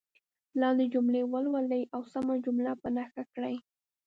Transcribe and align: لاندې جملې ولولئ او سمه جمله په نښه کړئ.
لاندې 0.61 0.85
جملې 0.93 1.21
ولولئ 1.25 1.83
او 1.95 2.01
سمه 2.13 2.35
جمله 2.45 2.73
په 2.81 2.89
نښه 2.95 3.23
کړئ. 3.35 3.55